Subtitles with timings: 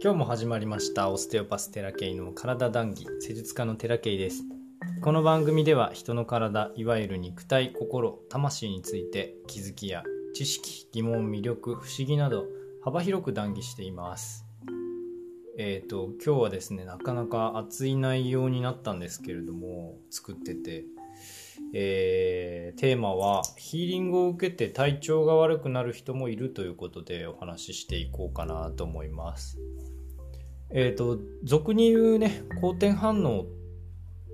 [0.00, 4.44] 今日も始まりましたオステオパステラケイの体談義施術家のテラケイです。
[5.02, 10.04] この番組では人の体いわゆる肉体心魂について気づきや
[10.36, 12.46] 知識疑問魅力不思議など
[12.80, 14.46] 幅広く談義しています。
[15.58, 20.84] えっ、ー、と今日はですねなかなか熱い内容になったんですけれども作ってて。
[21.74, 29.58] えー、テーマはヒーリングを受けて体調が悪くなる人もいるということでお話ししていこうかなと思います。
[30.70, 33.46] えっ、ー、と俗に言うね好転反応っ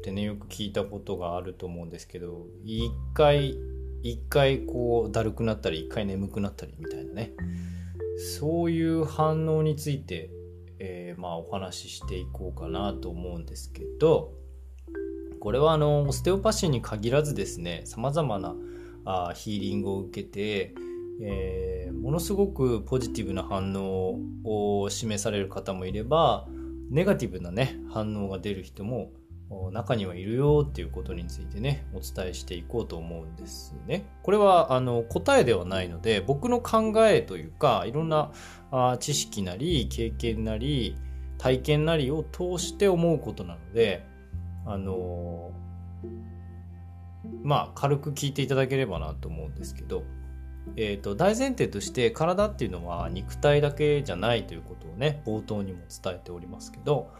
[0.03, 3.57] てねよく聞いたことがあると思うんですけど一回
[4.03, 7.33] 一回こうだるくなったり一回眠くなったりみたいなね
[8.39, 10.31] そういう反応について、
[10.79, 14.33] えー、まあお話ししていこうかなと思うんですけど
[15.45, 18.57] これはあのオステオパシーに限らずですねさまざまな
[19.05, 20.75] あヒーリングを受けて
[21.21, 24.19] えー、ものすごくポジティブな反応
[24.83, 26.49] を示される方もいれば
[26.91, 29.13] ネガティブなね反応が出る人も
[29.71, 34.07] 中にはいるよっていうことについてねお伝えしていこうと思うんですね。
[34.23, 38.33] これはあの答えではないので僕の考えというかいろんな
[38.73, 40.97] あ知識なり経験なり
[41.39, 44.05] 体験なりを通して思うことなので
[44.67, 45.53] あの
[47.43, 50.05] まあ軽く聞いていただければなと思うんですけど
[50.77, 57.13] えーと、大前提として体っていうのは肉体だけじゃないということをね冒頭にも伝えておりますけど、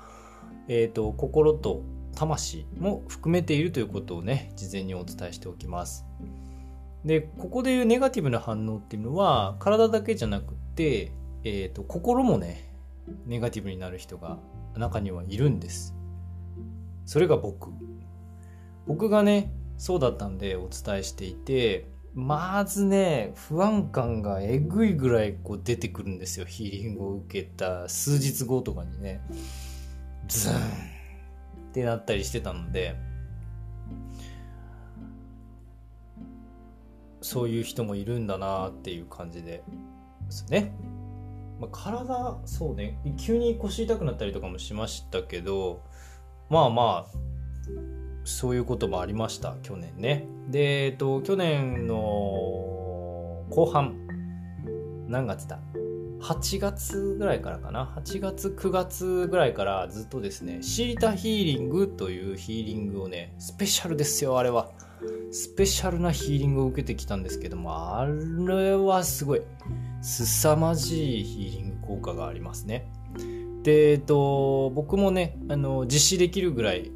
[0.69, 1.83] えーと、心と
[2.17, 6.07] 魂も含めているということをね事前にお伝えしておきます。
[7.05, 11.13] でここでいうネガティブな反応っていうのは体だけじゃなくて、
[11.45, 12.73] えーと心もね
[13.27, 14.39] ネガティブになる人が
[14.75, 15.94] 中にはいるんです。
[17.07, 17.71] それが僕
[18.87, 26.47] 僕がねそうだったんでお伝えしていてまずね、不安感がえぐいぐらいこう出てくるんですよ。
[26.47, 29.21] ヒーリングを受けた数日後とかにね、
[30.29, 30.61] ズーンっ
[31.73, 32.95] てなったりしてたので、
[37.21, 39.65] そういう人もいるんだなっていう感じで
[40.27, 40.73] ですね。
[41.59, 45.83] まあ、体、そうね、急に腰痛くなったりとかもしましたけど、
[46.51, 47.19] まあまあ、
[48.25, 50.27] そういうこともありました去年ね。
[50.49, 51.95] でえっと去年の
[53.51, 53.97] 後半
[55.09, 55.59] 何月だ
[56.21, 64.71] ？8月ぐらいからかな？8月9月ぐらいからずっとですねシータヒーリングというヒーリングをねスペシャルですよあれは。
[65.31, 69.43] スペシャルなヒーリングを受けてきたんですけどもあれはすごい
[70.01, 72.91] 凄まじいヒーリング効果がありますね。
[73.65, 76.93] でえっと僕もねあの実施できるぐらい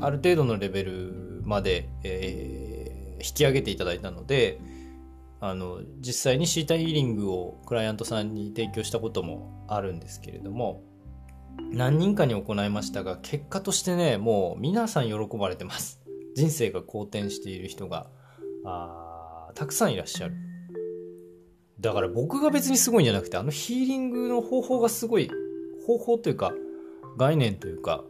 [0.00, 4.60] ある程度のレベルまで、えー、引き上げていただいたので
[5.40, 10.82] あの実際にシータヒーリングをクライアントさんに提供したこともあるんですけれども
[11.72, 16.00] 何人かに行いましたが結果としてねもう皆さん喜ばれてます。
[16.34, 18.06] 人生が好転している人が
[18.64, 20.34] あたくさんいらっしゃる。
[21.80, 25.30] だから僕が別にすごいんじゃなくてあのヒーリングの方法がすごい
[25.88, 26.52] 方法というか
[27.16, 28.04] 概念というか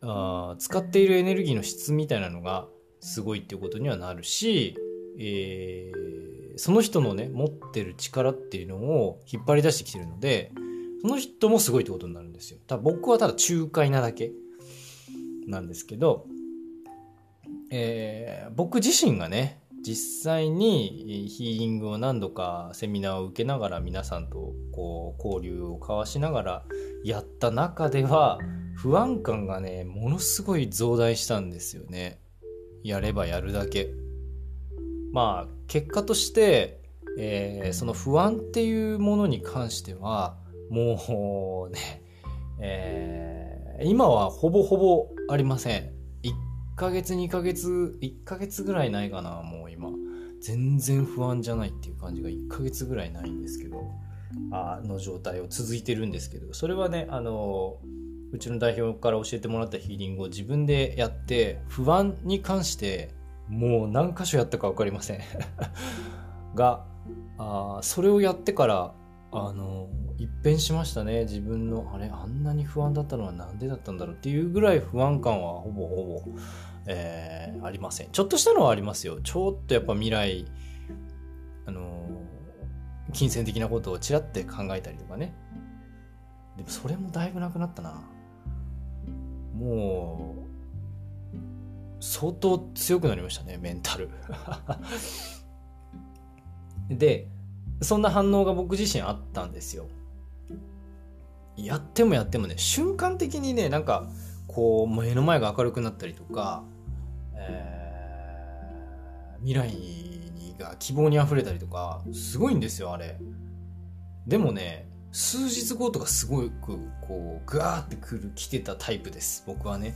[0.00, 2.66] あ使っているエネルギーの質みたいなのが
[2.98, 4.76] すごいっていうことにはなるし、
[5.20, 10.50] えー、その人のね持ってる力っていうのを引っ張り出してきてるので
[11.00, 12.58] その人もすごいってことになるんですよ。
[12.66, 14.32] ただ僕はただ仲介なだけ
[15.46, 16.26] なんですけど、
[17.70, 26.64] えー、僕自身がね実際にヒーリングを何度かセミナーを受けながら皆さんとこう交流を交わしながら
[27.04, 28.38] やった中では
[28.74, 32.20] 不安感がね、ものすごい増大したんですよね。
[32.82, 33.90] やればやるだけ。
[35.12, 36.80] まあ、結果として、
[37.18, 40.36] えー、その不安っていうものに関しては、
[40.70, 42.02] もうね、
[42.60, 46.01] えー、今はほぼほぼありません。
[46.74, 49.90] 1ヶ月、2ヶ月、1ヶ月ぐらいないかな、もう今。
[50.40, 53.84] 全然不安じゃないっていう感じが1ヶ月ぐらいないんですけど、
[54.50, 57.78] あの状態を続いてるんですけど、それはね、あの
[58.32, 63.10] うちの代表から教えてもらったヒーリングを自分でやって不安に関して
[63.48, 65.20] もう何箇所やったか分かりません。
[66.56, 66.84] が
[67.38, 68.94] あそれをやってから
[69.30, 69.88] あの
[70.22, 71.90] 一変しましたね自分の。
[71.92, 76.38] あれあんなに不安だったのは何でだったんだろうっていうぐらい不安感はほぼほぼ、
[76.86, 78.10] えー、ありません。
[78.12, 79.20] ちょっとしたのはありますよ。
[79.20, 80.46] ちょっとやっぱ未来
[81.66, 82.08] あの
[83.12, 85.34] 金銭的なことをちらって考えたりとかね。
[86.56, 88.00] でもそれもだいぶなくなったな。
[89.56, 90.36] も
[91.32, 91.32] う、
[92.00, 94.08] 相当強くなりましたね、メンタル。
[96.96, 97.26] で、
[97.80, 99.88] そんな反応が僕自身あったんですよ。
[101.56, 104.06] やってもやってもね瞬間的にねなんか
[104.46, 106.64] こう目の前が明るくなったりとか、
[107.34, 113.18] えー、未来が希望にあふれたりとかすごいんですよあれ。
[114.26, 119.94] でもね数日後とかすごくこうグワーってくる来てたタイプです僕はね。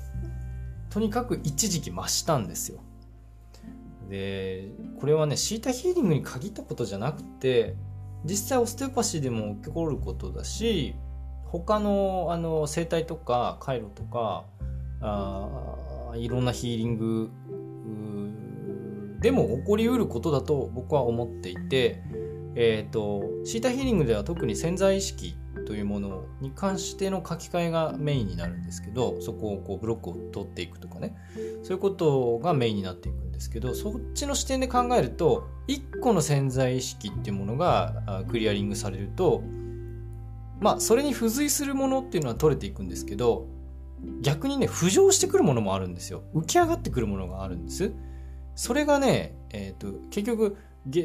[0.91, 2.81] とにかく一時期増したんですよ。
[4.09, 4.69] で
[5.01, 7.75] これはねシータヒーリングに限ったことじゃなくて
[8.25, 10.95] 実際オステオパシーでも起こることだし
[11.51, 14.45] 他のあの生態とか回路とか
[15.01, 17.31] あいろんなヒーリング
[19.21, 22.03] でも起こりうることだと僕は思っていて、
[22.55, 31.17] えっ、ー、とシータヒーリングでは特に潜在意識というものに関しての書き換えがメインになるんですけどそこをこうブロックを取っていくとかね。
[31.63, 39.43] そういうことがメインになっていくんですけどそっちの視点で考えると1個の潜在意識っていうものがクリアリングされると
[40.61, 43.47] まあそれに付随するものっていうのは取れていくんですけど
[44.21, 46.23] 逆にね浮上してくるものもあるんですよ。
[46.35, 47.93] 浮き上がってくるものがあるんです。
[48.55, 50.57] それがね、えーと、と結局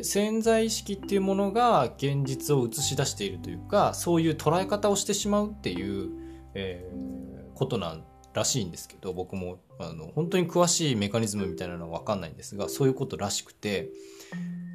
[0.03, 6.09] 潜在意識っていうものが現実を映し出しているというかそういう捉え方をしてしまうっていう、
[6.53, 8.03] えー、ことなん
[8.33, 13.89] らしいんですけど僕もあの本当に詳しいメカニズムみたいなのは分かんないんですがそういうことらしくて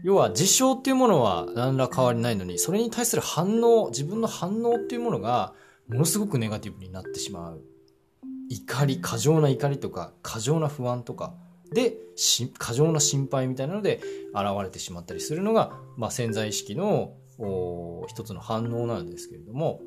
[0.03, 5.55] 要は事象っていうものは何ら変わりないのにそれに対する反応自分の反応っていうものが
[5.89, 7.63] ものすごくネガティブになってしまう。
[8.49, 11.35] 怒り過剰な怒りとか過剰な不安とか
[11.73, 11.95] で
[12.59, 14.01] 過剰な心配みたいなので
[14.33, 17.15] 現れてしまったりするのが、まあ、潜在意識の
[18.07, 19.81] 一つの反応なんですけれども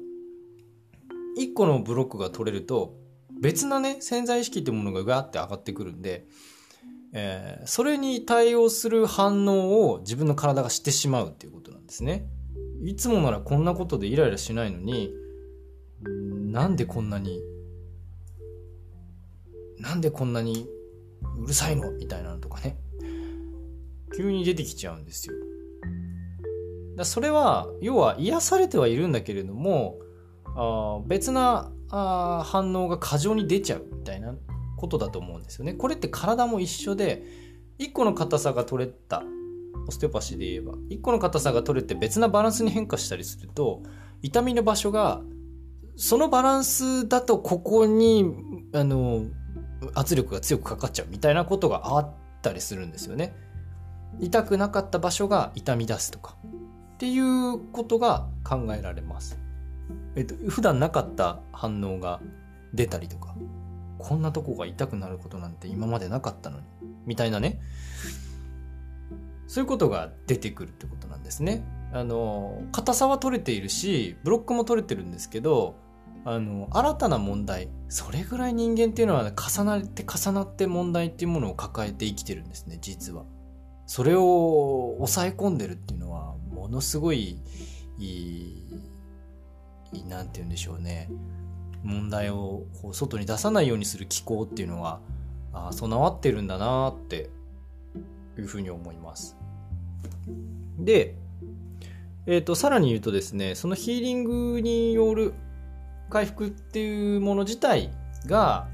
[1.38, 2.99] 一個のブロックが取れると
[3.42, 6.28] 別なね潜在意識ってものがガーって上がってくるんで、
[7.14, 12.28] えー、それに対応する反応を自分の体がしてしまうっていうことなんですね。
[12.84, 15.14] いつもならこんなことでイライラしないのに
[16.52, 17.42] なんでこんなに
[19.80, 20.68] なんでこんなに
[21.44, 21.92] うるさいの？
[21.92, 22.78] みたいなのとかね。
[24.16, 25.36] 急に出てきちゃうんですよ。
[26.98, 29.98] だそれは要は癒されてはいるんだけれども
[30.56, 34.36] あ別なあ反応が過剰に出ちゃうみたいな
[34.78, 37.24] ことだと思うんですよねこれって体も一緒で
[37.80, 39.24] 1個の硬さが取れた
[39.88, 43.82] オステオパシーで言えば1個の硬さが取れて別なバランスに変化したりすると
[44.22, 45.22] 痛みの場所が
[45.96, 48.26] そのバランスだとここに
[48.74, 49.26] あの
[49.96, 53.34] 圧力が強くかかっちゃうみたいなことがあったりするんですよね。
[54.20, 56.36] 痛くなかった場所が痛み出すとか
[56.96, 59.40] っていうことが考えられます。
[60.16, 62.20] えっと、普段なかった反応が
[62.74, 63.36] 出たりとか、
[63.98, 66.66] こんなとこが痛くなることなんて今までなかったのに、
[67.06, 67.60] みたいなね。
[69.48, 71.64] そういうことが出てくるってことなんですね。
[71.92, 75.76] あの、硬さは取れているし、ブロックも取れてるんですけど、
[76.26, 83.24] あの新たな問題それぐらい人間っていうのは、重なって重なって問題っていうものを抱えて生きてるんですね実は
[83.86, 87.40] それを抑え込んでるっていうのはものすごい
[87.98, 88.64] いい
[90.08, 91.10] なんて言うんでしょうね。
[91.84, 95.00] 問題をこう外に出さないようにする機構っていうのは
[95.54, 97.30] あ備わってるんだなって
[98.38, 99.38] いうふうに思います。
[100.78, 101.16] で
[102.26, 105.34] えーとさらに言うとですねそのヒーリングによる
[106.10, 107.92] 回復っていうもの自体
[108.26, 108.68] が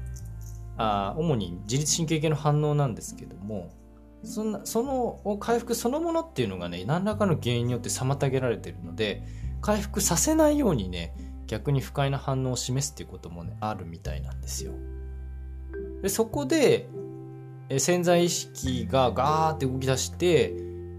[0.76, 3.70] あ主に自律神経系の反応なんですけども
[4.24, 9.22] そんなその回復そのものっていうのがね何らかの原因によって妨げられてるので
[9.60, 11.14] 回復させないようにね
[11.46, 14.72] 逆に不快な反応を示すっていうこともねあるみたいなんですよ。
[16.02, 16.88] でそこで
[17.78, 20.54] 潜在意識がガーって動き出して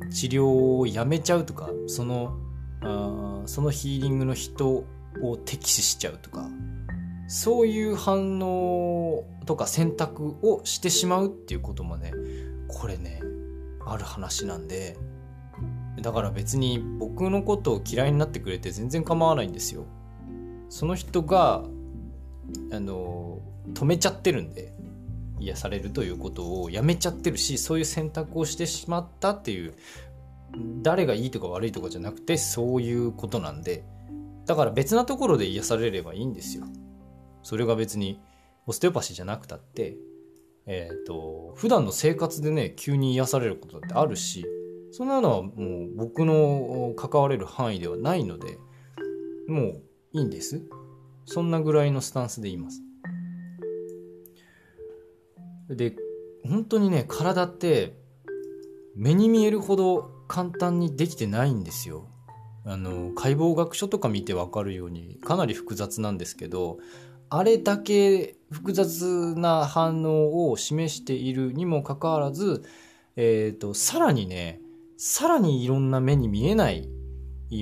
[0.09, 2.37] 治療をやめちゃうとかその
[2.81, 4.67] あそのヒーリングの人
[5.21, 6.47] を敵視しちゃうとか
[7.27, 12.11] そういう反応とか選択をしてしまうっていうこともね
[12.67, 13.21] これね
[13.85, 14.97] ある話なんで
[16.01, 19.85] だから別に僕のことを嫌いになってくれて全然構わないんですよ
[20.69, 21.63] その人が
[22.71, 23.39] あの
[23.73, 24.73] 止めちゃってるんで
[25.39, 29.73] 癒されるということをやめちゃってるしそういう選択をしてしまったっていう
[30.81, 33.83] 誰がいいとか悪いとかじゃなくてそういうことなんで
[34.47, 36.63] だから別なところで癒されればいいんですよ。
[37.43, 38.19] それが別に
[38.65, 39.97] オステオパシーじゃなくたって、
[40.65, 44.45] えっ、ー、と、普段の生活でね、急に癒されることだってあるし、
[44.91, 48.57] そんなのはもう僕の関われる範囲ではないので、
[49.47, 49.81] もう
[50.13, 50.61] いいんです。
[51.25, 52.81] そんなぐらいのスタンスで言います。
[55.69, 55.95] で、
[56.47, 57.97] 本当にね、体って
[58.95, 62.07] 目に見えるほど簡単にできてないんですよ。
[62.65, 66.79] あの解剖学書とか見てわかるようにかなり複雑なんですけど
[67.29, 72.63] あれだけ複雑な反応を示しているにもかかわらず、
[73.17, 74.61] えっ、ー、と、さらにね、
[74.97, 76.89] さらにいろんな目に見えない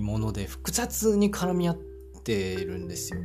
[0.02, 1.78] もので複雑に絡み合っ
[2.24, 3.20] てるんですよ。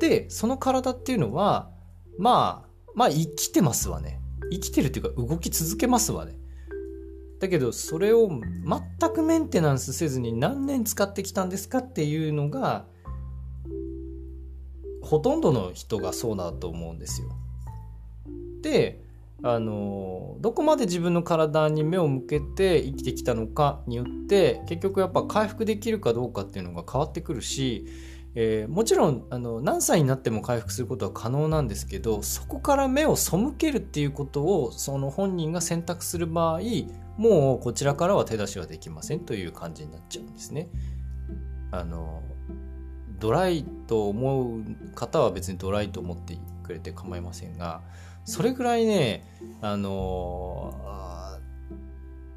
[0.00, 1.70] で、その体っていうのは、
[2.18, 4.20] まあ、まあ生きてますわね。
[4.50, 6.36] 生きてるっていうか動き続けますわね。
[7.40, 12.86] だけどそれを全くメンテナンスせずに何年使ってきたんですかっていうのが
[15.02, 17.28] ほとんどの人がそうだと思うんですよ。
[18.62, 19.03] で
[19.46, 27.84] あのどこまで自分の体に目を向けて生きてきたのかによって結局やっぱ回復できるかどうかっていうのが変わってくるし、
[28.34, 36.60] えー、もちろんあの何歳になっても回復することは可能なんですけどそこから目を背けるっていうことをその本人が選択する場合
[37.18, 40.70] もうこちらからは手出しはできませんという感じになっちゃうんですね。
[41.70, 42.22] あの
[43.18, 47.82] ドライと思う方は別にドライと思ってくれて構いませんが
[48.24, 49.22] それぐらいね
[49.60, 50.74] あの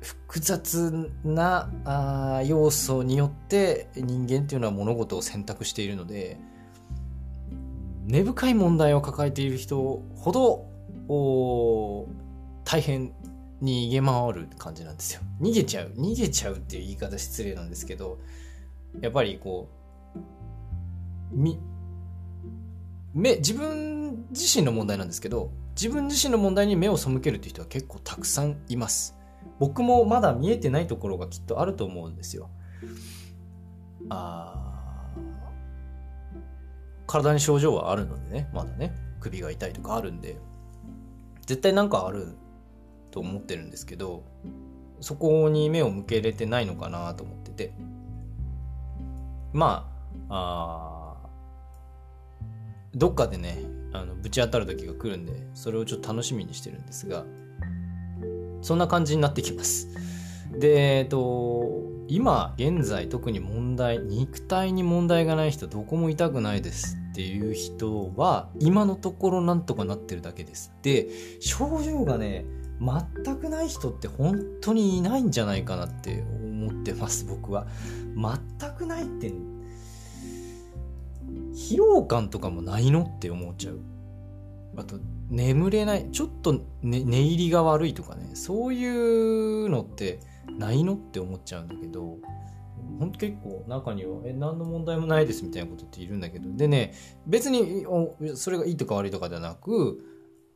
[0.01, 6.37] 複雑なあ要素によって人間っていうのは物事を選択しているので
[8.05, 10.65] 根深い問題を抱えている人ほど
[12.65, 13.13] 大変
[13.61, 15.21] 逃げ回る感じなんですよ。
[15.41, 18.19] 逃げちゃう逃げちゃうっていう言い方失礼なんですけど
[19.01, 19.69] やっぱりこ
[20.15, 20.19] う
[21.31, 21.57] み
[23.13, 29.15] 目自分自身の問題なんですけど自分自身の問題に目を背けるって人は結構たくさんいます。
[29.59, 32.49] 僕もまだ見えてないところがきっとあると思うんですよ。
[34.09, 35.13] あ
[37.05, 40.37] 体に症状はあるのでねまだね首が痛いとかあるんで
[41.45, 42.35] 絶対なんかある
[43.11, 44.23] と思ってるんですけど
[44.99, 47.71] そこに目を向けれてないのかなと思ってて。
[49.53, 49.89] ま
[50.29, 51.29] ああ
[52.93, 53.59] どっかでね
[53.93, 57.25] あのぶち当たる時が来るんでそれをちょっと楽しみにしてるんですが
[58.61, 59.89] そんな感じになってきます。
[60.59, 70.73] でえっと今現在特に問題肉体に問題がない人どこも痛くないですっていう人は今のところなんとかなってるだけです。
[70.81, 72.45] で症状がね
[72.79, 77.67] 全くない人って本当にいないんじゃないかなって思ってます僕は。
[78.15, 79.31] 全くないって
[81.57, 83.79] 疲労感とかもないのって思っちゃう。
[84.77, 84.99] あと
[85.29, 88.31] 眠れないちょっと、ね、寝入りが悪いとかね。
[88.35, 90.19] そういうのって
[90.59, 92.17] ないのって思っちゃうんだけど
[92.99, 96.55] ほんと結構中には「え何の問題もないです」みたいなことっているんだけど。
[96.55, 96.93] でね
[97.25, 97.85] 別に
[98.35, 99.99] それがいいとか悪いとかではなく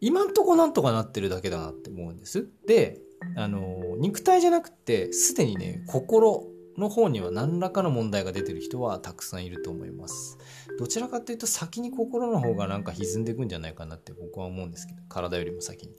[0.01, 2.49] 今んとこなんとかなってるだけだなって思うんです。
[2.65, 2.99] で、
[3.35, 6.47] あの、肉体じゃなくて、すでにね、心
[6.81, 10.37] の方には何らかの問題が出てる人はたくさんいると思います。
[10.77, 15.93] どちらかっていうと先に心の方がなんか歪んでいくんじゃないかなって僕は思うんですけど、体よりも先に。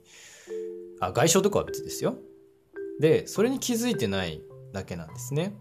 [1.00, 2.16] あ、外傷とかは別ですよ。
[3.00, 5.56] で、それに気づいてないだけなんですね。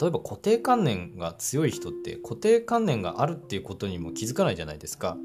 [0.00, 5.16] 例えば固定観念が強い人って固定観念があるっていうことにも気づかないじゃないですか。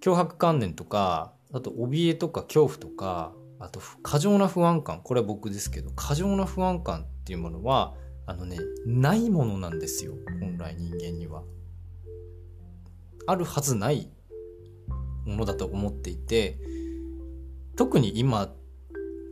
[0.00, 7.94] 脅迫観念とかあと怯えとか恐怖とかあと過剰な不安感これは僕ですけど過剰な不安感っていうものは
[8.26, 11.42] あのねないものなんですよ本来人間には。
[13.28, 14.08] あるはずない
[15.24, 16.58] ものだと思っていて
[17.74, 18.52] 特に今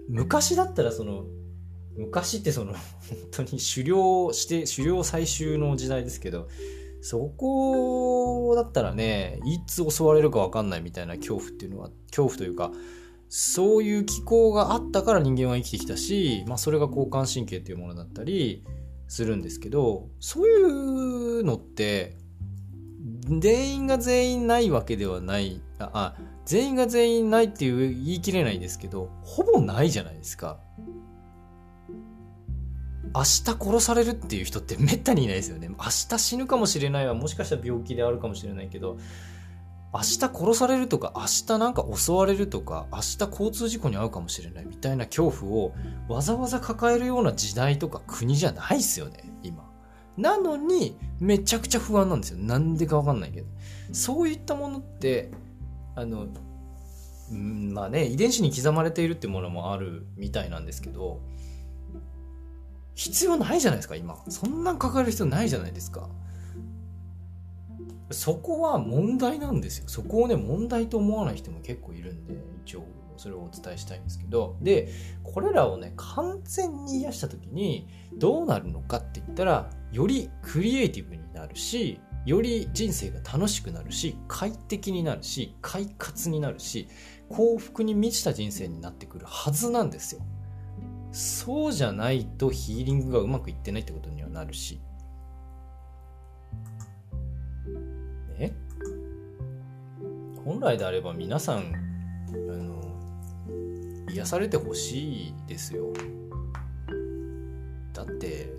[0.09, 1.25] 昔だったらその
[1.97, 2.81] 昔ってその本
[3.31, 6.49] 当に狩猟して狩猟採集の時代ですけど
[7.05, 12.73] そこだったらね、いつ襲われるか分かんないみたいな恐怖っていうのは、恐怖というか、
[13.37, 18.63] そういう気候があったから人間は生きてきたし、まあそれが交感神経っていうものだったり
[19.09, 22.17] するんですけど、そういうのって、
[23.27, 30.61] 全員が全員ないわけではない、あ、あ全員が全員ないっていう言い切れないですけど、ほぼないじゃないですか。
[33.17, 35.71] 明日殺されるっていう人ってめったにいないですよね。
[35.71, 35.77] 明
[36.09, 38.97] 日死ぬかもしれないはもしかしたら病気であるかもしれないけど、
[39.95, 45.73] 明日殺されるとか、明日なんか襲われるとか、明日交通事故に遭うかもしれないみたいな恐怖を
[46.09, 49.71] わざわざ抱えるような時代とか国じゃないっすよね、今。
[50.17, 52.39] なのに、めちゃくちゃ不安なんですよ。
[52.39, 53.47] なんでかわかんないけど。
[53.93, 55.31] そういったものって、
[55.95, 56.27] あの、
[57.31, 61.21] まあね、遺伝子に刻まれているってものもあるみたいなんですけど、
[62.97, 64.17] 必要ないじゃないですか、今。
[64.29, 66.09] そんなん抱える必要ないじゃないですか。
[68.11, 69.85] そこは問題なんですよ。
[69.89, 72.35] そこをね、問題と思わない人も結構いるんで、
[72.65, 72.85] 一応、
[73.17, 74.89] それをお伝えしたいんですけどで
[75.23, 86.89] これらをね完全に癒した時にどうなるのかって言ったらよりクリエイティブになるしより人生が楽しくなるし快適になるし快活になるし
[87.29, 90.23] 幸福に満ちた人生になってくるはずなんですよ
[91.13, 94.81] そうじゃないとヒーリングがうまくいってないってことにはなるし
[98.39, 98.53] ね。
[100.45, 101.73] 本来であれば皆さん
[102.29, 102.83] あの
[104.11, 105.93] 癒されてほしいですよ。
[107.93, 108.53] だって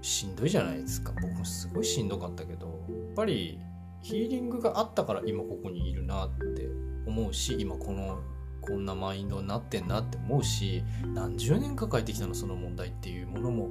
[0.00, 1.12] しんどいじゃないですか。
[1.20, 2.72] 僕もすごいしんどかったけどや
[3.12, 3.60] っぱり
[4.02, 6.68] ヒーリングがあったから今ここにいるなって
[7.06, 8.20] 思うし今この
[8.60, 10.82] こんなマインドになってんなって思うし
[11.14, 13.70] 何十年抱えてきたのその問題っていうものも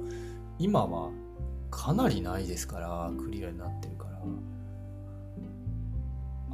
[0.58, 1.10] 今は
[1.70, 4.16] かなりないですからクリアになってるから。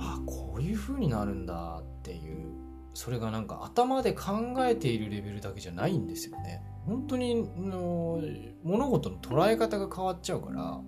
[0.03, 2.53] あこういう風になるんだっていう
[2.93, 6.61] それがなんか頭で考えているレベルだけじゃないんですよね。
[6.85, 8.21] 本当にの
[8.65, 10.81] 物事の捉え方が変わっちゃうから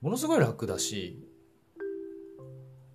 [0.00, 1.22] ものすごい楽だし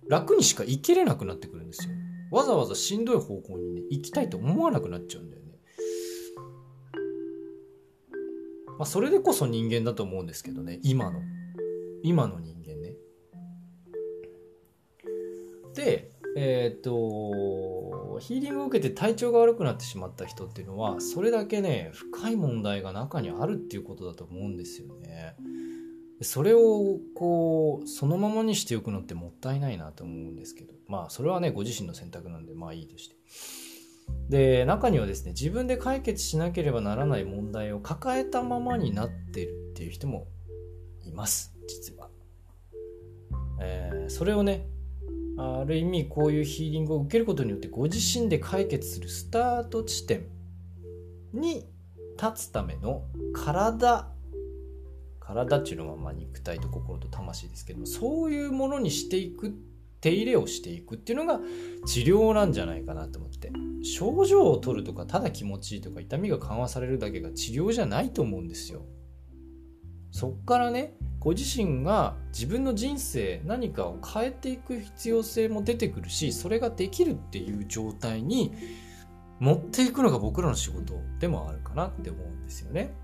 [0.08, 1.94] 楽にしか生きれなくなってくるんですよ。
[2.32, 5.52] わざわざしんどい方向にね行きたいと思わなくなっちゃうんだよね。
[8.66, 11.20] まあそれでこそ人間だと思うんですけどね今の。
[12.02, 12.73] 今の人間
[15.74, 25.36] でえっ、とヒーリングを受けて体調が悪くなってしまった人っていうのはそれだけね深い問題が中にあるっていうことだと思うんですよね。
[26.22, 30.74] それをこうそのままにしておくのってもったいないなと思うんですけど。
[30.86, 33.16] まあそれはねご自身の選択なんでまあいいとして。
[34.28, 40.28] で中にはですね自分で解決しなければならない問題を抱えたままになってるっていう人も
[41.04, 42.10] います実は、
[43.60, 44.66] えー、それをね
[45.36, 50.26] ある意味こういうヒーリングを受けることによってご自身で解決するスタート地点
[51.32, 51.66] に
[52.20, 53.04] 立つための
[53.34, 54.08] 体
[55.20, 59.54] 体っていうのはま肉体と心と魂ですけどもそういうものにしていく
[60.00, 61.40] 手入れをしていくっていうのが
[61.86, 63.50] 治療なんじゃないかなと思って。
[63.84, 68.82] 症状を取るとかただ気持ちいいとか痛みが緩和されるだけが治療じゃないと思うんですよ。
[70.14, 78.52] そっからねご自身が自分の人生何かを変えていく必要性も出てくるしそれができるっていう状態に
[79.40, 82.94] 持っていくのが僕らの仕事でもあるかなって思うんですよね。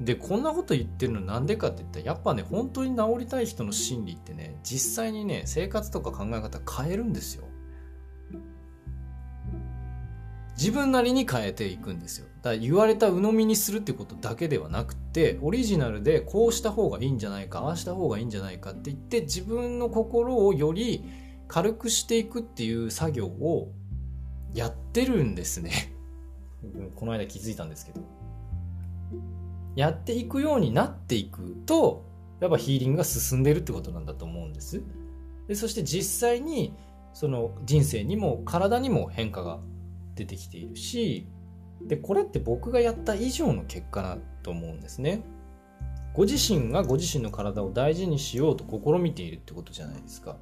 [0.00, 7.44] でこんなこと言ってるのなんでかって言ったらやっぱね本当に治りたい人の心理ってね実際にね生活とか考え方変えるんですよ
[10.56, 21.04] 自分なりに変えていくんですよだ言われた鵜呑みにするってことだけではなくてオリジナルでこうした方がいいんじゃないかああした方がいいんじゃないかって言って自分の心をより
[21.48, 23.72] 軽くしていくっていう作業を
[24.54, 25.72] やってるんですね。
[26.94, 28.00] この間気づいたんですけど。
[29.74, 32.04] やっていくようになっていくと
[32.40, 34.82] やっぱヒーリングが進んでるってことなんだと思うんです。
[35.46, 36.74] でそして実際に
[37.14, 39.60] その人生にも体にも変化が
[40.14, 41.26] 出てきているし
[41.88, 45.22] でこれって僕がやった以上の結果だと思うんですね
[46.12, 50.36] ご自身がご自身の体を大事にしようと試みているってことじゃないですか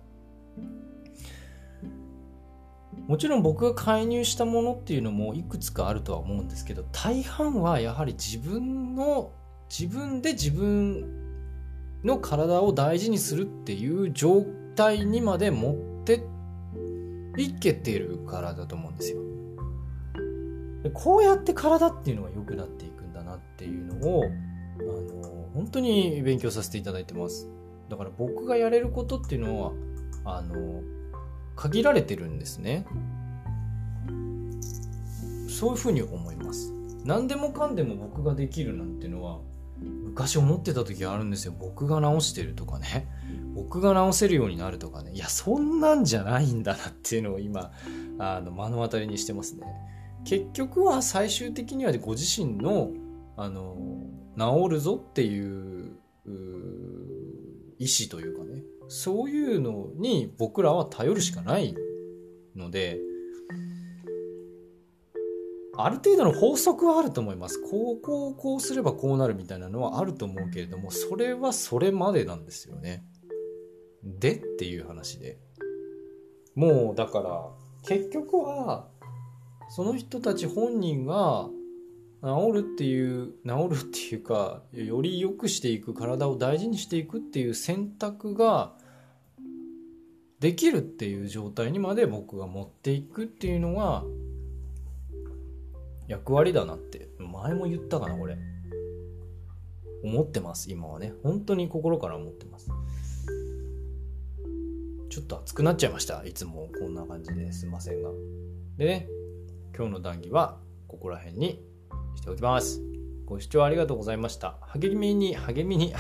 [3.07, 9.33] もちろん僕が介入したものっていうのもいくつかあるとは思うんですけど大半はやはり自分の
[9.69, 11.05] 自分で自分
[12.05, 16.23] の体を大事にするっていう状態にまで持って
[17.37, 19.36] いけてるからだと思うんですよ。
[20.87, 24.29] でこうやって体っていうのが良くなっていくんだなっていうのをあ
[24.79, 27.49] の本当に勉強させていただいてます。
[27.89, 29.73] だから僕がやれることっていうのは
[30.25, 30.83] あの
[31.57, 32.87] 限られてるんですね。
[35.49, 36.73] そういうふうに思います。
[37.05, 39.41] 何でもかんでも僕ができるなんてのは
[39.81, 41.55] 昔思ってた時あるんですよ。
[41.59, 43.09] 僕が直してるとかね。
[43.57, 45.11] 僕が直せるようになるとかね。
[45.13, 47.73] いやそんなんじゃないんだなっていうのを今
[48.19, 49.67] あの目の当たりにしてますね。
[50.27, 52.91] 結局は最終的にはご自身の
[53.37, 53.77] あの
[54.37, 55.99] 治るぞっていう
[57.79, 61.75] 意思というかねそういうのに僕らは頼るしかない
[62.57, 62.99] ので、
[65.77, 67.61] ある程度の法則はあると思います。
[67.61, 73.05] こう、こう、こうすればこうなるみたいなのはあると思うけれども、それはそれまでなんですよね。
[74.03, 75.39] でっていう話で。
[76.55, 77.51] もうだから、
[77.87, 78.89] 結局は、
[79.69, 81.49] その人たち本人が
[82.23, 88.73] 治るっていう治るっていうかより良くしていく体を大事にしていくっていう選択が
[90.41, 94.05] できるっていう状態にまで僕が持っていくっていうのが
[96.09, 98.37] 役割だなって前も言ったかなこれ。
[100.05, 101.13] 思ってます今はね。
[101.23, 102.71] 本当に心から思ってます。
[105.09, 106.25] ちょっと熱くなっちゃいました。
[106.25, 108.11] いつもこんな感じですいませんが。
[108.77, 109.09] でね
[109.77, 110.59] 今日の談義は
[110.89, 111.61] ここら辺に
[112.15, 112.81] しておきます。
[113.27, 114.57] ご視聴ありがとうございました。
[114.63, 115.95] 励みに励みに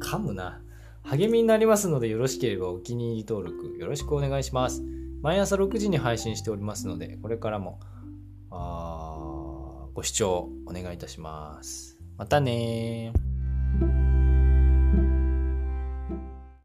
[0.00, 0.62] 噛むな。
[1.02, 4.82] 励みになりますのでよろしければお気に入り登録よろしくお願いします。
[5.20, 7.78] 毎朝6時に配信しておりますのでこれからも
[8.50, 11.98] あご視聴お願いいたします。
[12.16, 13.12] またね